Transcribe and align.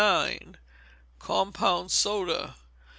Compound 1.19 1.91
Soda. 1.91 2.55